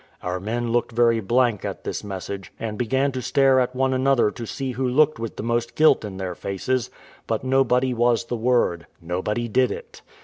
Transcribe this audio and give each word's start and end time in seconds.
Our 0.23 0.39
men 0.39 0.71
looked 0.71 0.93
very 0.93 1.19
blank 1.19 1.63
at 1.63 1.83
this 1.83 2.03
message, 2.03 2.51
and 2.59 2.75
began 2.75 3.11
to 3.11 3.21
stare 3.21 3.59
at 3.59 3.75
one 3.75 3.93
another 3.93 4.31
to 4.31 4.47
see 4.47 4.71
who 4.71 4.87
looked 4.89 5.19
with 5.19 5.35
the 5.35 5.43
most 5.43 5.75
guilt 5.75 6.03
in 6.03 6.17
their 6.17 6.33
faces; 6.33 6.89
but 7.27 7.43
nobody 7.43 7.93
was 7.93 8.25
the 8.25 8.35
word 8.35 8.87
nobody 8.99 9.47
did 9.47 9.69
it. 9.69 10.01